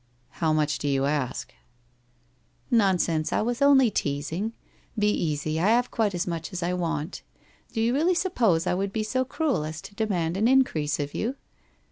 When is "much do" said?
0.51-0.87